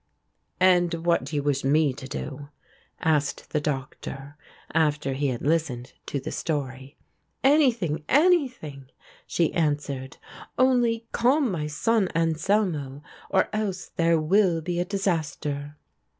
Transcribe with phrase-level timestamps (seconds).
[0.59, 2.49] "And what do you wish me to do?"
[3.01, 4.35] asked the Doctor,
[4.73, 6.97] after he had listened to the story.
[7.43, 8.87] "Anything, anything,"
[9.27, 10.17] she answered,
[10.57, 15.77] "only calm my son Anselmo or else there will be a disaster."